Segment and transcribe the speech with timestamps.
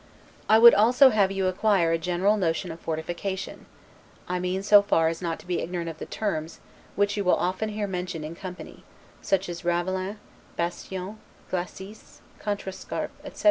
[0.49, 3.67] I would also have you acquire a general notion of fortification;
[4.27, 6.59] I mean so far as not to be ignorant of the terms,
[6.95, 8.83] which you will often hear mentioned in company,
[9.21, 10.17] such as ravelin,
[10.57, 11.19] bastion;
[11.51, 13.39] glacis, contrescarpe, etc.